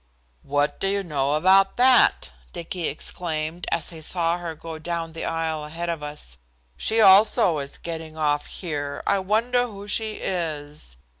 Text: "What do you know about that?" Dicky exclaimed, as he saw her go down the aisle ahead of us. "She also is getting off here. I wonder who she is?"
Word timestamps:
"What 0.41 0.79
do 0.79 0.87
you 0.87 1.03
know 1.03 1.35
about 1.35 1.77
that?" 1.77 2.31
Dicky 2.53 2.87
exclaimed, 2.87 3.67
as 3.71 3.91
he 3.91 4.01
saw 4.01 4.39
her 4.39 4.55
go 4.55 4.79
down 4.79 5.13
the 5.13 5.25
aisle 5.25 5.63
ahead 5.65 5.89
of 5.89 6.01
us. 6.01 6.39
"She 6.75 6.99
also 6.99 7.59
is 7.59 7.77
getting 7.77 8.17
off 8.17 8.47
here. 8.47 9.03
I 9.05 9.19
wonder 9.19 9.67
who 9.67 9.87
she 9.87 10.13
is?" 10.13 10.97